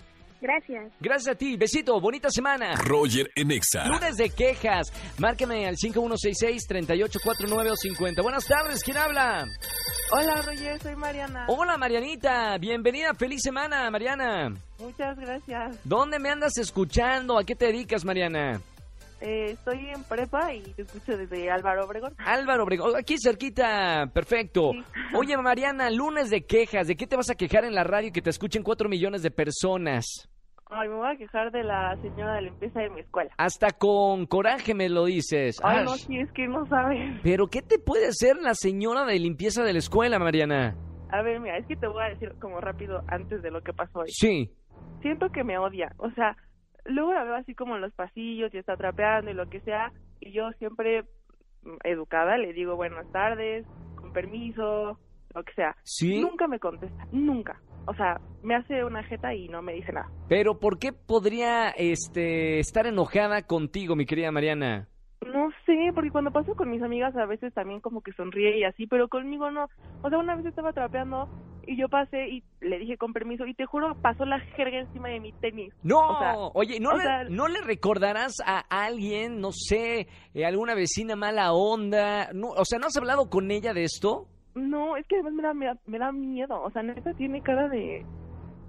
Gracias. 0.44 0.92
Gracias 1.00 1.36
a 1.36 1.38
ti. 1.38 1.56
Besito. 1.56 2.02
Bonita 2.02 2.30
semana. 2.30 2.76
Roger 2.76 3.32
en 3.34 3.50
Exa. 3.52 3.86
Lunes 3.86 4.18
de 4.18 4.30
quejas. 4.30 4.92
Márqueme 5.18 5.66
al 5.66 5.78
5166-3849 5.78 7.72
o 7.72 7.76
50. 7.78 8.22
Buenas 8.22 8.46
tardes. 8.46 8.84
¿Quién 8.84 8.98
habla? 8.98 9.46
Hola, 10.12 10.42
Roger, 10.42 10.82
soy 10.82 10.98
Mariana. 10.98 11.46
Hola, 11.48 11.78
Marianita. 11.78 12.58
Bienvenida. 12.58 13.14
Feliz 13.14 13.42
semana, 13.42 13.90
Mariana. 13.90 14.54
Muchas 14.80 15.18
gracias. 15.18 15.80
¿Dónde 15.86 16.20
me 16.20 16.30
andas 16.30 16.58
escuchando? 16.58 17.40
¿A 17.40 17.46
qué 17.46 17.56
te 17.56 17.68
dedicas, 17.68 18.04
Mariana? 18.04 18.60
Eh, 19.22 19.52
estoy 19.52 19.88
en 19.96 20.04
prepa 20.04 20.54
y 20.54 20.60
te 20.74 20.82
escucho 20.82 21.16
desde 21.16 21.50
Álvaro 21.50 21.86
Obregón. 21.86 22.14
Álvaro 22.18 22.64
Obregón. 22.64 22.98
Aquí 22.98 23.16
cerquita. 23.18 24.08
Perfecto. 24.14 24.72
Sí. 24.74 24.84
Oye, 25.16 25.38
Mariana, 25.38 25.90
lunes 25.90 26.30
de 26.30 26.46
quejas. 26.46 26.88
¿De 26.88 26.98
qué 26.98 27.08
te 27.08 27.16
vas 27.16 27.30
a 27.30 27.36
quejar 27.36 27.64
en 27.64 27.74
la 27.74 27.86
radio 27.86 28.12
que 28.12 28.22
te 28.22 28.30
escuchen 28.30 28.62
cuatro 28.62 28.90
millones 28.90 29.24
de 29.24 29.32
personas? 29.32 30.28
Ay, 30.76 30.90
me 30.90 30.96
voy 30.96 31.08
a 31.08 31.16
quejar 31.16 31.52
de 31.52 31.64
la 31.64 31.96
señora 32.02 32.36
de 32.36 32.42
limpieza 32.44 32.80
de 32.80 32.90
mi 32.90 33.02
escuela. 33.02 33.32
Hasta 33.38 33.72
con 33.72 34.26
coraje 34.26 34.74
me 34.74 34.90
lo 34.90 35.06
dices. 35.06 35.60
Ay, 35.64 35.86
no, 35.86 35.94
Ay, 35.94 36.00
sí, 36.00 36.20
es 36.20 36.32
que 36.32 36.48
no 36.48 36.66
sabes. 36.68 37.20
Pero 37.22 37.48
¿qué 37.48 37.62
te 37.62 37.78
puede 37.78 38.08
hacer 38.08 38.38
la 38.38 38.56
señora 38.56 39.06
de 39.06 39.20
limpieza 39.20 39.64
de 39.64 39.74
la 39.74 39.80
escuela, 39.80 40.18
Mariana? 40.18 40.76
A 41.12 41.22
ver, 41.22 41.40
mira, 41.40 41.58
es 41.58 41.68
que 41.68 41.76
te 41.76 41.88
voy 41.88 42.04
a 42.04 42.10
decir 42.10 42.34
como 42.40 42.60
rápido 42.60 43.04
antes 43.08 43.44
de 43.44 43.52
lo 43.52 43.62
que 43.62 43.72
pasó 43.72 44.00
hoy. 44.00 44.10
Sí. 44.10 44.52
Siento 45.02 45.30
que 45.30 45.44
me 45.44 45.60
odia. 45.60 45.94
O 45.98 46.10
sea, 46.12 46.36
luego 46.86 47.14
la 47.14 47.24
veo 47.24 47.36
así 47.36 47.54
como 47.54 47.76
en 47.76 47.82
los 47.82 47.94
pasillos 47.94 48.52
y 48.54 48.58
está 48.58 48.76
trapeando 48.76 49.30
y 49.30 49.36
lo 49.36 49.48
que 49.50 49.62
sea. 49.62 49.92
Y 50.20 50.32
yo 50.32 50.52
siempre 50.58 51.04
educada 51.84 52.38
le 52.38 52.54
digo 52.54 52.76
buenas 52.76 53.10
tardes, 53.12 53.66
con 53.96 54.12
permiso, 54.12 54.98
lo 55.34 55.44
que 55.44 55.54
sea. 55.54 55.76
¿Sí? 55.84 56.20
Nunca 56.20 56.48
me 56.48 56.60
contesta, 56.60 57.08
nunca. 57.12 57.62
O 57.86 57.94
sea, 57.96 58.20
me 58.42 58.56
hace 58.56 58.84
una 58.84 59.04
jeta 59.04 59.34
y 59.34 59.48
no 59.50 59.62
me 59.62 59.74
dice 59.74 59.92
nada. 59.92 60.08
Pero 60.30 60.60
¿por 60.60 60.80
qué 60.80 60.94
podría 60.94 61.70
este 61.70 62.60
estar 62.60 62.86
enojada 62.88 63.42
contigo, 63.44 63.96
mi 63.96 64.06
querida 64.06 64.32
Mariana? 64.32 64.88
No 65.26 65.50
sé, 65.66 65.92
porque 65.96 66.12
cuando 66.12 66.32
paso 66.32 66.54
con 66.54 66.70
mis 66.70 66.82
amigas 66.82 67.16
a 67.16 67.26
veces 67.26 67.54
también 67.54 67.80
como 67.80 68.02
que 68.02 68.12
sonríe 68.12 68.58
y 68.60 68.66
así, 68.66 68.88
pero 68.88 69.08
conmigo 69.08 69.50
no. 69.52 69.70
O 70.02 70.10
sea, 70.10 70.18
una 70.18 70.36
vez 70.36 70.46
estaba 70.46 70.74
trapeando 70.74 71.30
y 71.66 71.78
yo 71.78 71.88
pasé 71.88 72.28
y 72.28 72.44
le 72.60 72.78
dije 72.80 72.98
con 72.98 73.14
permiso 73.14 73.46
y 73.46 73.54
te 73.54 73.66
juro, 73.66 73.96
pasó 74.02 74.26
la 74.26 74.42
jerga 74.42 74.80
encima 74.80 75.08
de 75.08 75.22
mi 75.22 75.32
tenis. 75.32 75.74
No, 75.82 76.00
O 76.10 76.20
sea, 76.20 76.36
oye, 76.54 76.80
¿no, 76.82 76.90
o 76.90 76.98
le, 76.98 77.04
sea- 77.04 77.24
¿no 77.30 77.48
le 77.48 77.62
recordarás 77.62 78.34
a 78.46 78.60
alguien, 78.70 79.40
no 79.40 79.52
sé, 79.54 80.08
eh, 80.34 80.46
alguna 80.46 80.76
vecina 80.76 81.16
mala 81.16 81.54
onda? 81.54 82.30
No, 82.34 82.50
o 82.50 82.66
sea, 82.66 82.80
¿no 82.80 82.88
has 82.88 82.98
hablado 82.98 83.30
con 83.30 83.50
ella 83.50 83.74
de 83.74 83.86
esto? 83.86 84.28
No, 84.56 84.96
es 84.98 85.06
que 85.08 85.16
además 85.16 85.34
me 85.34 85.44
da, 85.44 85.54
me 85.54 85.66
da, 85.66 85.78
me 85.86 86.00
da 86.00 86.12
miedo. 86.12 86.62
O 86.62 86.70
sea, 86.72 86.84
neta 86.84 87.14
tiene 87.14 87.42
cara 87.42 87.68
de... 87.70 88.06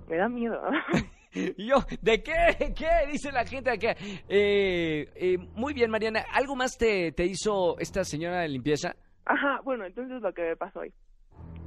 Me 0.08 0.16
da 0.16 0.28
miedo. 0.28 0.60
Y 1.36 1.66
yo, 1.66 1.78
¿de 2.00 2.22
qué? 2.22 2.72
¿Qué? 2.76 2.86
Dice 3.10 3.32
la 3.32 3.44
gente 3.44 3.68
acá. 3.68 3.96
Eh, 4.28 5.08
eh, 5.16 5.36
muy 5.56 5.74
bien, 5.74 5.90
Mariana. 5.90 6.24
¿Algo 6.32 6.54
más 6.54 6.78
te, 6.78 7.10
te 7.10 7.24
hizo 7.24 7.76
esta 7.80 8.04
señora 8.04 8.42
de 8.42 8.48
limpieza? 8.50 8.94
Ajá, 9.26 9.60
bueno, 9.64 9.84
entonces 9.84 10.22
lo 10.22 10.32
que 10.32 10.42
me 10.42 10.56
pasó 10.56 10.78
hoy 10.78 10.92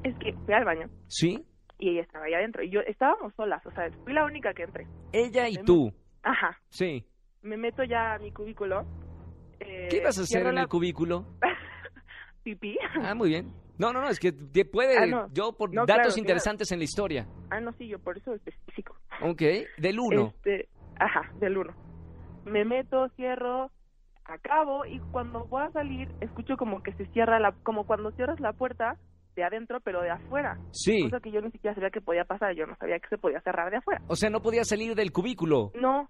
es 0.03 0.15
que 0.19 0.31
fui 0.45 0.53
al 0.53 0.63
baño 0.63 0.87
¿Sí? 1.07 1.43
y 1.79 1.89
ella 1.89 2.01
estaba 2.03 2.25
ahí 2.25 2.33
adentro 2.35 2.63
y 2.63 2.69
yo 2.69 2.79
estábamos 2.81 3.33
solas, 3.35 3.65
o 3.65 3.71
sea, 3.71 3.89
fui 4.05 4.13
la 4.13 4.23
única 4.23 4.53
que 4.53 4.63
entré. 4.63 4.87
Ella 5.11 5.49
y 5.49 5.55
Me- 5.57 5.63
tú. 5.65 5.91
Ajá, 6.23 6.57
Sí. 6.69 7.05
me 7.41 7.57
meto 7.57 7.83
ya 7.83 8.13
a 8.13 8.19
mi 8.19 8.31
cubículo. 8.31 8.85
eh, 9.59 9.87
¿Qué 9.91 10.01
vas 10.01 10.17
a 10.17 10.21
hacer 10.21 10.45
en 10.47 10.55
la 10.55 10.61
el 10.61 10.67
cubículo? 10.69 11.25
pipí. 12.43 12.77
Ah, 13.03 13.13
muy 13.15 13.29
bien. 13.29 13.51
No, 13.77 13.93
no, 13.93 14.01
no, 14.01 14.09
es 14.09 14.19
que 14.19 14.31
te 14.31 14.65
puede, 14.65 14.97
Ah, 14.97 15.05
no. 15.05 15.27
yo 15.33 15.53
por 15.55 15.69
No, 15.73 15.81
datos 15.81 15.95
claro, 15.95 16.03
claro. 16.09 16.19
interesantes 16.19 16.71
en 16.71 16.79
la 16.79 16.83
historia. 16.85 17.27
Ah, 17.51 17.59
no, 17.59 17.71
sí, 17.73 17.87
yo 17.87 17.99
por 17.99 18.17
eso 18.17 18.33
específico. 18.33 18.95
Ok, 19.21 19.41
del 19.77 19.99
uno. 19.99 20.33
Este, 20.35 20.67
ajá, 20.99 21.31
del 21.39 21.57
uno. 21.57 21.73
Me 22.45 22.65
meto, 22.65 23.09
cierro, 23.15 23.71
acabo 24.25 24.85
y 24.85 24.99
cuando 25.11 25.45
voy 25.45 25.63
a 25.63 25.71
salir 25.71 26.09
escucho 26.21 26.57
como 26.57 26.81
que 26.83 26.93
se 26.93 27.05
cierra 27.07 27.39
la, 27.39 27.51
como 27.63 27.85
cuando 27.85 28.11
cierras 28.11 28.39
la 28.39 28.53
puerta 28.53 28.97
de 29.35 29.43
adentro 29.43 29.79
pero 29.81 30.01
de 30.01 30.09
afuera. 30.09 30.57
Sí. 30.71 31.03
Cosa 31.03 31.19
que 31.19 31.31
yo 31.31 31.41
ni 31.41 31.51
siquiera 31.51 31.75
sabía 31.75 31.91
que 31.91 32.01
podía 32.01 32.25
pasar, 32.25 32.55
yo 32.55 32.65
no 32.65 32.75
sabía 32.77 32.99
que 32.99 33.07
se 33.09 33.17
podía 33.17 33.39
cerrar 33.41 33.69
de 33.69 33.77
afuera. 33.77 34.01
O 34.07 34.15
sea, 34.15 34.29
no 34.29 34.41
podía 34.41 34.63
salir 34.63 34.95
del 34.95 35.11
cubículo. 35.11 35.71
No, 35.79 36.09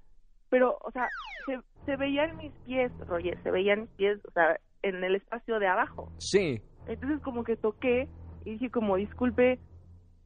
pero, 0.50 0.78
o 0.82 0.92
sea, 0.92 1.08
se, 1.46 1.60
se 1.86 1.96
veían 1.98 2.38
mis 2.38 2.54
pies, 2.66 2.92
Roger, 3.08 3.42
se 3.44 3.52
veían 3.52 3.82
mis 3.82 3.90
pies, 3.92 4.20
o 4.26 4.32
sea, 4.32 4.58
en 4.84 5.04
el 5.04 5.16
espacio 5.16 5.60
de 5.60 5.68
abajo. 5.68 6.10
Sí. 6.20 6.62
Entonces 6.88 7.22
como 7.22 7.44
que 7.44 7.56
toqué 7.56 8.08
y 8.46 8.52
dije 8.54 8.70
como 8.70 8.96
disculpe 8.96 9.60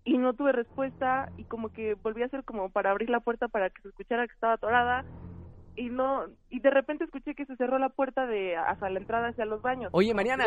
y 0.04 0.18
no 0.18 0.34
tuve 0.34 0.52
respuesta 0.52 1.32
y 1.38 1.46
como 1.46 1.70
que 1.70 1.96
volví 1.96 2.24
a 2.24 2.26
hacer 2.26 2.44
como 2.44 2.70
para 2.70 2.92
abrir 2.92 3.10
la 3.10 3.20
puerta 3.20 3.48
para 3.48 3.70
que 3.70 3.82
se 3.82 3.90
escuchara 3.90 4.28
que 4.28 4.34
estaba 4.34 4.54
atorada 4.54 5.06
y 5.76 5.90
no 5.90 6.26
y 6.50 6.60
de 6.60 6.70
repente 6.70 7.06
escuché 7.06 7.34
que 7.34 7.46
se 7.46 7.56
cerró 7.56 7.80
la 7.80 7.90
puerta 7.90 8.26
de 8.26 8.56
hacia 8.58 8.90
la 8.90 9.00
entrada 9.00 9.30
hacia 9.30 9.46
los 9.46 9.62
baños. 9.62 9.90
Oye, 9.94 10.14
Mariana, 10.14 10.46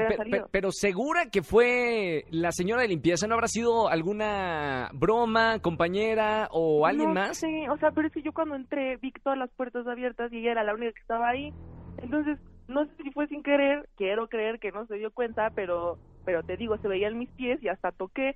pero 0.51 0.71
segura 0.71 1.31
que 1.31 1.43
fue 1.43 2.25
la 2.31 2.53
señora 2.53 2.83
de 2.83 2.89
limpieza, 2.89 3.27
¿no 3.27 3.35
habrá 3.35 3.49
sido 3.49 3.89
alguna 3.89 4.91
broma, 4.93 5.61
compañera 5.61 6.49
o 6.51 6.87
alguien 6.87 7.09
No 7.09 7.15
más? 7.15 7.39
sé, 7.39 7.69
o 7.71 7.77
sea, 7.79 7.91
pero 7.93 8.09
es 8.09 8.13
que 8.13 8.23
yo 8.23 8.33
cuando 8.33 8.55
entré 8.55 8.97
vi 8.99 9.13
todas 9.23 9.39
las 9.39 9.51
puertas 9.53 9.87
abiertas 9.87 10.33
y 10.33 10.39
ella 10.39 10.53
era 10.53 10.65
la 10.65 10.75
única 10.75 10.93
que 10.93 11.01
estaba 11.01 11.29
ahí. 11.29 11.53
Entonces, 11.99 12.39
no 12.69 12.87
sé 12.87 12.93
si 13.03 13.11
fue 13.11 13.27
sin 13.29 13.43
querer, 13.43 13.89
quiero 13.97 14.29
creer 14.29 14.59
que 14.59 14.73
no 14.73 14.87
se 14.87 14.97
dio 14.97 15.13
cuenta, 15.13 15.51
pero 15.51 15.99
pero 16.25 16.43
te 16.43 16.57
digo, 16.57 16.79
se 16.79 16.89
veían 16.89 17.19
mis 17.19 17.31
pies 17.33 17.63
y 17.63 17.69
hasta 17.69 17.93
toqué 17.93 18.35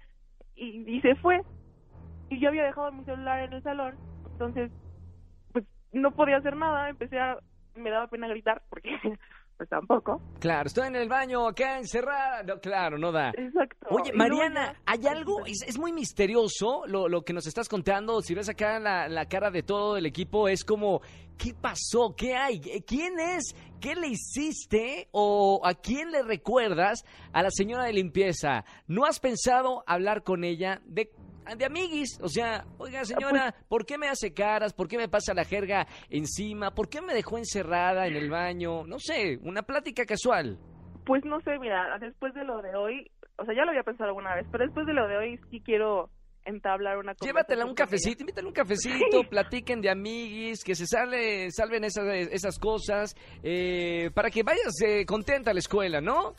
y, 0.55 0.85
y 0.87 1.01
se 1.01 1.15
fue. 1.17 1.43
Y 2.29 2.39
yo 2.39 2.49
había 2.49 2.65
dejado 2.65 2.93
mi 2.93 3.05
celular 3.05 3.43
en 3.43 3.55
el 3.55 3.63
salón, 3.63 3.97
entonces 4.33 4.71
pues 5.53 5.65
no 5.93 6.15
podía 6.15 6.37
hacer 6.37 6.57
nada, 6.57 6.91
empecé 6.91 7.19
a 7.19 7.39
me 7.75 7.91
daba 7.91 8.09
pena 8.09 8.29
gritar 8.29 8.63
porque 8.69 8.91
pues 9.59 9.69
tampoco. 9.69 10.23
Claro, 10.39 10.69
estoy 10.69 10.87
en 10.87 10.97
el 10.97 11.09
baño 11.09 11.47
acá 11.49 11.79
encerrada. 11.79 12.45
No, 12.45 12.61
claro, 12.61 12.97
no 12.97 13.11
da. 13.11 13.31
Exacto. 13.37 13.89
Oye, 13.91 14.13
Mariana, 14.13 14.81
¿hay 14.87 15.07
algo? 15.09 15.45
Es, 15.45 15.63
es 15.67 15.79
muy 15.79 15.93
misterioso 15.93 16.85
lo, 16.87 17.09
lo 17.09 17.23
que 17.23 17.33
nos 17.33 17.47
estás 17.47 17.69
contando. 17.69 18.23
Si 18.23 18.35
ves 18.35 18.49
acá 18.49 18.79
la, 18.79 19.09
la 19.09 19.27
cara 19.27 19.51
de 19.51 19.65
todo 19.65 19.97
el 19.97 20.07
equipo, 20.07 20.49
es 20.49 20.65
como, 20.65 21.03
¿qué 21.37 21.55
pasó? 21.55 22.15
¿Qué 22.17 22.35
hay? 22.37 22.61
¿Quién 22.87 23.19
es? 23.19 23.57
¿Qué 23.81 23.97
le 23.97 24.09
hiciste? 24.09 25.09
¿O 25.11 25.61
a 25.65 25.75
quién 25.75 26.13
le 26.13 26.23
recuerdas 26.23 27.05
a 27.33 27.43
la 27.43 27.51
señora 27.51 27.85
de 27.85 27.93
limpieza? 27.93 28.65
¿No 28.87 29.07
has 29.07 29.19
pensado 29.19 29.83
hablar 29.87 30.23
con 30.23 30.45
ella 30.45 30.81
de, 30.85 31.11
de 31.57 31.65
amiguis? 31.65 32.19
O 32.23 32.29
sea, 32.29 32.65
oiga, 32.79 33.05
señora, 33.05 33.55
¿por 33.69 33.87
qué 33.87 33.97
me 33.99 34.09
hace 34.09 34.33
caras? 34.35 34.73
¿Por 34.73 34.89
qué 34.89 34.97
me 34.97 35.09
pasa 35.09 35.35
la 35.35 35.45
jerga 35.45 35.87
encima? 36.11 36.75
¿Por 36.75 36.89
qué 36.89 37.01
me 37.01 37.15
dejó 37.15 37.39
encerrada 37.39 38.07
en 38.07 38.17
el 38.17 38.31
baño? 38.31 38.85
No 38.87 38.99
sé, 38.99 39.39
una 39.43 39.63
plática 39.63 40.05
casual. 40.05 40.59
Pues 41.05 41.25
no 41.25 41.41
sé, 41.41 41.59
mira, 41.59 41.99
después 41.99 42.35
de 42.35 42.45
lo 42.45 42.61
de 42.61 42.77
hoy, 42.77 43.11
o 43.39 43.45
sea, 43.45 43.55
ya 43.55 43.65
lo 43.65 43.71
había 43.71 43.83
pensado 43.83 44.09
alguna 44.09 44.35
vez, 44.35 44.47
pero 44.53 44.65
después 44.65 44.87
de 44.87 44.93
lo 44.93 45.09
de 45.09 45.17
hoy 45.17 45.41
sí 45.51 45.61
quiero 45.65 46.11
entablar 46.45 46.99
una 46.99 47.15
Llévatela 47.15 47.65
un 47.65 47.75
conversación 47.75 47.75
con 47.75 47.79
ella. 47.79 47.87
cafecito, 47.87 48.23
invítale 48.23 48.47
un 48.47 48.53
cafecito, 48.55 49.25
platiquen 49.29 49.81
de 49.81 49.91
amiguis, 49.91 50.65
que 50.65 50.75
se 50.75 50.87
sale, 50.87 51.51
salven 51.51 51.85
esas, 51.85 52.07
esas 52.31 52.59
cosas, 52.59 53.15
eh, 53.43 54.11
para 54.15 54.31
que 54.31 54.43
vayas 54.43 54.73
eh, 54.87 55.05
contenta 55.07 55.51
a 55.51 55.55
la 55.55 55.61
escuela, 55.61 56.01
¿no? 56.01 56.35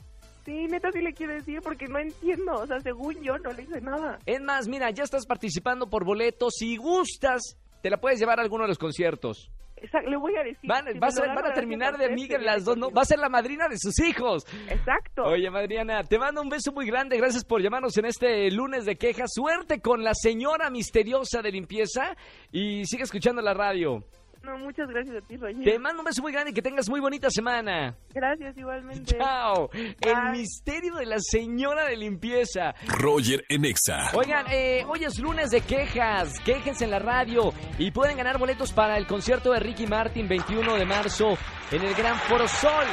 Sí, 0.49 0.65
neta 0.65 0.91
sí 0.91 0.99
le 0.99 1.13
quiero 1.13 1.33
decir 1.33 1.61
porque 1.61 1.85
no 1.85 1.99
entiendo, 1.99 2.53
o 2.53 2.65
sea, 2.65 2.79
según 2.79 3.21
yo 3.21 3.37
no 3.37 3.53
le 3.53 3.61
hice 3.61 3.81
nada. 3.81 4.17
Es 4.25 4.41
más, 4.41 4.67
mira, 4.67 4.89
ya 4.89 5.03
estás 5.03 5.27
participando 5.27 5.87
por 5.87 6.03
boletos, 6.03 6.55
si 6.57 6.75
gustas, 6.75 7.55
te 7.83 7.91
la 7.91 7.97
puedes 8.01 8.19
llevar 8.19 8.39
a 8.39 8.41
alguno 8.41 8.63
de 8.63 8.69
los 8.69 8.79
conciertos. 8.79 9.51
Exacto, 9.75 10.09
le 10.09 10.17
voy 10.17 10.35
a 10.37 10.43
decir. 10.43 10.67
Van, 10.67 10.85
si 10.87 11.21
a, 11.21 11.33
van 11.35 11.53
terminar 11.53 11.99
de 11.99 12.05
amigas 12.05 12.41
las 12.41 12.65
dos, 12.65 12.77
¿no? 12.77 12.89
Va 12.89 13.03
a 13.03 13.05
ser 13.05 13.19
la 13.19 13.29
madrina 13.29 13.67
de 13.67 13.77
sus 13.77 13.99
hijos. 13.99 14.43
Exacto. 14.67 15.23
Oye, 15.25 15.51
Madriana, 15.51 16.03
te 16.03 16.17
mando 16.17 16.41
un 16.41 16.49
beso 16.49 16.71
muy 16.71 16.87
grande. 16.87 17.15
Gracias 17.17 17.45
por 17.45 17.61
llamarnos 17.61 17.95
en 17.97 18.05
este 18.05 18.49
lunes 18.49 18.85
de 18.85 18.95
quejas. 18.97 19.31
Suerte 19.31 19.81
con 19.81 20.03
la 20.03 20.13
señora 20.15 20.71
misteriosa 20.71 21.43
de 21.43 21.51
limpieza 21.51 22.17
y 22.51 22.85
sigue 22.85 23.03
escuchando 23.03 23.43
la 23.43 23.53
radio. 23.53 24.03
No, 24.43 24.57
muchas 24.57 24.87
gracias 24.87 25.17
a 25.17 25.21
ti, 25.27 25.37
Roger. 25.37 25.63
Te 25.63 25.79
mando 25.79 26.01
un 26.01 26.05
beso 26.05 26.21
muy 26.21 26.31
grande 26.31 26.51
y 26.51 26.53
que 26.53 26.61
tengas 26.61 26.89
muy 26.89 26.99
bonita 26.99 27.29
semana. 27.29 27.95
Gracias 28.13 28.57
igualmente. 28.57 29.17
Chao. 29.17 29.69
El 29.73 30.31
misterio 30.31 30.95
de 30.95 31.05
la 31.05 31.17
señora 31.19 31.85
de 31.85 31.97
limpieza. 31.97 32.73
Roger 32.87 33.43
en 33.49 33.65
Exa. 33.65 34.11
Oigan, 34.13 34.45
eh, 34.49 34.85
hoy 34.87 35.03
es 35.03 35.19
lunes 35.19 35.49
de 35.49 35.61
quejas. 35.61 36.39
Quéjense 36.39 36.85
en 36.85 36.91
la 36.91 36.99
radio 36.99 37.53
y 37.77 37.91
pueden 37.91 38.17
ganar 38.17 38.37
boletos 38.37 38.71
para 38.71 38.97
el 38.97 39.07
concierto 39.07 39.51
de 39.51 39.59
Ricky 39.59 39.87
Martin 39.87 40.27
21 40.27 40.75
de 40.75 40.85
marzo 40.85 41.37
en 41.71 41.81
el 41.83 41.93
Gran 41.93 42.17
Foro 42.19 42.47
Sol. 42.47 42.85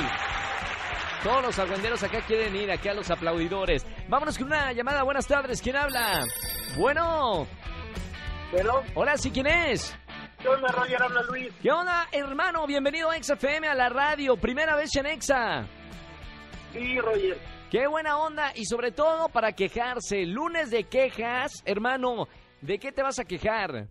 Todos 1.23 1.43
los 1.43 1.59
argüenderos 1.59 2.03
acá 2.03 2.21
quieren 2.27 2.55
ir, 2.55 2.71
acá 2.71 2.93
los 2.95 3.11
aplaudidores. 3.11 3.87
Vámonos 4.09 4.37
con 4.39 4.49
una 4.49 4.73
llamada. 4.73 5.03
Buenas 5.03 5.27
tardes. 5.27 5.61
¿Quién 5.63 5.77
habla? 5.77 6.25
Bueno. 6.77 7.47
Bueno, 8.53 8.83
Hola, 8.95 9.17
¿sí 9.17 9.31
quién 9.33 9.47
es? 9.49 9.97
¿Qué 10.47 10.51
onda, 10.53 10.69
Roger? 10.69 11.03
Habla 11.03 11.23
Luis. 11.23 11.53
¿Qué 11.61 11.73
onda, 11.73 12.07
hermano? 12.13 12.67
Bienvenido 12.69 13.11
a 13.11 13.21
XFM 13.21 13.67
a 13.67 13.75
la 13.75 13.89
radio. 13.89 14.37
Primera 14.37 14.77
vez 14.77 14.95
en 14.95 15.07
Exa. 15.07 15.67
Sí, 16.73 17.01
Roger. 17.01 17.37
Qué 17.69 17.89
buena 17.89 18.19
onda 18.19 18.53
y 18.55 18.65
sobre 18.65 18.93
todo 18.93 19.29
para 19.29 19.53
quejarse. 19.53 20.25
Lunes 20.25 20.71
de 20.71 20.85
quejas, 20.85 21.63
hermano. 21.65 22.29
¿De 22.61 22.79
qué 22.79 22.93
te 22.93 23.03
vas 23.03 23.19
a 23.19 23.25
quejar? 23.25 23.89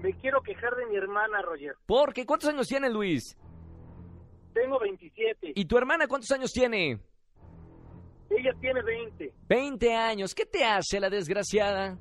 me 0.00 0.14
quiero 0.14 0.42
quejar 0.42 0.74
de 0.74 0.86
mi 0.86 0.96
hermana, 0.96 1.42
Roger. 1.42 1.76
¿Por 1.86 2.12
qué? 2.12 2.24
¿Cuántos 2.26 2.48
años 2.48 2.66
tiene 2.66 2.90
Luis? 2.90 3.36
Tengo 4.52 4.80
27. 4.80 5.52
¿Y 5.54 5.64
tu 5.66 5.76
hermana 5.76 6.08
cuántos 6.08 6.30
años 6.32 6.50
tiene? 6.52 6.98
Ella 8.30 8.52
tiene 8.60 8.82
20. 8.82 9.32
20 9.46 9.94
años. 9.94 10.34
¿Qué 10.34 10.46
te 10.46 10.64
hace 10.64 10.98
la 10.98 11.08
desgraciada? 11.10 11.98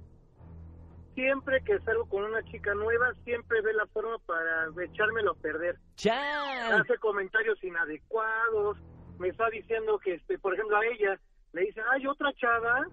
Siempre 1.15 1.62
que 1.63 1.77
salgo 1.82 2.06
con 2.08 2.24
una 2.24 2.41
chica 2.46 2.74
nueva, 2.74 3.13
siempre 3.25 3.62
ve 3.62 3.74
la 3.74 3.86
forma 3.88 4.18
para 4.25 4.68
echármelo 4.86 5.32
a 5.32 5.36
perder. 5.36 5.77
¡Chal! 5.96 6.82
Hace 6.82 6.98
comentarios 7.00 7.62
inadecuados. 7.63 8.77
Me 9.20 9.27
está 9.27 9.50
diciendo 9.50 10.00
que, 10.00 10.13
este, 10.15 10.39
por 10.39 10.53
ejemplo, 10.53 10.77
a 10.77 10.86
ella 10.86 11.20
le 11.53 11.62
dice, 11.63 11.82
hay 11.91 12.08
otra 12.08 12.32
chava. 12.34 12.86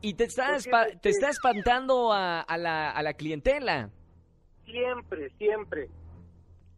Y 0.00 0.14
te 0.14 0.24
está, 0.24 0.56
te 0.58 0.70
Porque- 0.70 1.08
está 1.08 1.28
espantando 1.30 2.12
a, 2.12 2.40
a 2.40 2.56
la, 2.56 2.90
a 2.90 3.02
la 3.02 3.14
clientela. 3.14 3.90
Siempre, 4.64 5.30
siempre. 5.38 5.88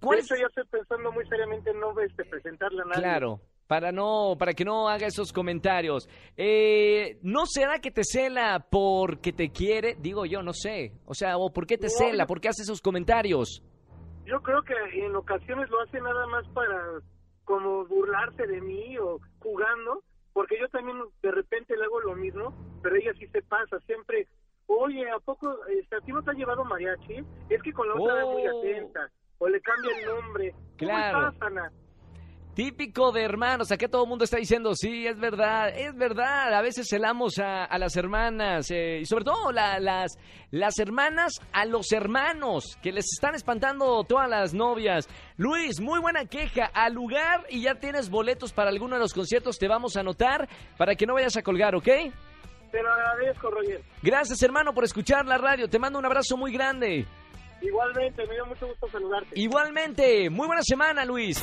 ¿Cuál 0.01 0.17
de 0.17 0.23
es- 0.25 0.31
hecho, 0.31 0.41
ya 0.41 0.47
estoy 0.47 0.65
pensando 0.65 1.13
muy 1.13 1.27
seriamente 1.27 1.71
en 1.71 1.81
no 1.81 1.99
este, 2.01 2.25
presentarla 2.25 2.83
a 2.83 2.87
nadie. 2.87 3.03
Claro, 3.03 3.41
para 3.71 3.93
no, 3.93 4.35
para 4.37 4.53
que 4.53 4.65
no 4.65 4.89
haga 4.89 5.07
esos 5.07 5.33
comentarios. 5.33 6.09
Eh, 6.37 7.21
¿No 7.23 7.47
será 7.47 7.79
que 7.79 7.93
te 7.93 8.03
cela 8.03 8.67
porque 8.69 9.33
te 9.33 9.51
quiere? 9.51 9.95
Digo 9.97 10.27
yo, 10.27 10.43
no 10.43 10.53
sé. 10.53 10.91
O 11.07 11.15
sea, 11.15 11.37
¿o 11.39 11.53
por 11.53 11.69
qué 11.69 11.79
te 11.79 11.87
No, 11.87 11.91
cela? 11.93 12.27
¿Por 12.27 12.41
qué 12.41 12.49
hace 12.49 12.63
esos 12.63 12.81
comentarios? 12.83 13.63
Yo 14.27 14.41
creo 14.41 14.61
que 14.63 14.75
en 15.07 15.15
ocasiones 15.15 15.71
lo 15.71 15.81
hace 15.83 16.01
nada 16.01 16.27
más 16.27 16.49
para 16.49 16.99
como 17.45 17.87
burlarse 17.87 18.45
de 18.45 18.61
mí 18.61 18.99
o 18.99 19.21
jugando, 19.39 20.03
porque 20.33 20.57
yo 20.61 20.67
también 20.71 20.99
de 21.23 21.31
repente 21.31 21.77
le 21.77 21.85
hago 21.85 22.01
lo 22.01 22.17
mismo, 22.17 22.53
pero 22.83 22.97
ella 22.97 23.13
sí 23.21 23.29
se 23.29 23.41
pasa, 23.43 23.79
siempre, 23.87 24.27
oye, 24.67 25.09
¿a 25.11 25.21
poco 25.21 25.65
este, 25.69 25.95
a 25.95 26.01
ti 26.01 26.11
no 26.11 26.23
te 26.25 26.33
ha 26.33 26.35
llevado 26.35 26.65
mariachi? 26.65 27.25
Es 27.49 27.63
que 27.63 27.73
con 27.73 27.87
la 27.89 27.95
otra 27.95 28.21
es 28.23 28.29
muy 28.31 28.43
Oh. 28.49 28.59
atenta, 28.59 29.09
o 29.39 29.49
le 29.49 29.61
cambia 29.61 29.91
el 29.97 30.07
nombre. 30.07 30.51
¿Cómo 30.53 30.91
Claro. 30.91 31.29
estás, 31.29 31.43
Ana? 31.43 31.73
Típico 32.63 33.11
de 33.11 33.23
hermanos, 33.23 33.73
acá 33.73 33.89
todo 33.89 34.03
el 34.03 34.09
mundo 34.11 34.25
está 34.25 34.37
diciendo, 34.37 34.75
sí, 34.75 35.07
es 35.07 35.19
verdad, 35.19 35.71
es 35.71 35.97
verdad, 35.97 36.53
a 36.53 36.61
veces 36.61 36.87
celamos 36.91 37.39
a, 37.39 37.65
a 37.65 37.79
las 37.79 37.97
hermanas, 37.97 38.71
eh, 38.71 38.99
y 39.01 39.07
sobre 39.07 39.25
todo 39.25 39.51
la- 39.51 39.81
las, 39.81 40.19
las 40.51 40.79
hermanas 40.79 41.41
a 41.55 41.65
los 41.65 41.91
hermanos, 41.91 42.77
que 42.83 42.93
les 42.93 43.07
están 43.15 43.35
espantando 43.35 44.05
todas 44.05 44.29
las 44.29 44.53
novias. 44.53 45.09
Luis, 45.39 45.81
muy 45.81 46.01
buena 46.01 46.27
queja, 46.27 46.67
al 46.75 46.93
lugar 46.93 47.47
y 47.49 47.63
ya 47.63 47.77
tienes 47.77 48.11
boletos 48.11 48.53
para 48.53 48.69
alguno 48.69 48.97
de 48.97 49.01
los 49.01 49.15
conciertos, 49.15 49.57
te 49.59 49.67
vamos 49.67 49.97
a 49.97 50.01
anotar 50.01 50.47
para 50.77 50.95
que 50.97 51.07
no 51.07 51.15
vayas 51.15 51.39
a 51.39 51.43
colgar, 51.43 51.75
¿ok? 51.75 51.85
Te 51.87 52.83
lo 52.83 52.93
agradezco, 52.93 53.51
Roger. 53.53 53.81
Gracias 54.03 54.43
hermano 54.43 54.75
por 54.75 54.85
escuchar 54.85 55.25
la 55.25 55.39
radio, 55.39 55.67
te 55.71 55.79
mando 55.79 55.99
un 55.99 56.05
abrazo 56.05 56.37
muy 56.37 56.53
grande. 56.53 57.07
Igualmente, 57.63 58.27
me 58.27 58.35
dio 58.35 58.45
mucho 58.45 58.67
gusto 58.67 58.87
saludarte. 58.93 59.29
Igualmente, 59.41 60.29
muy 60.29 60.47
buena 60.47 60.63
semana 60.63 61.07
Luis. 61.07 61.43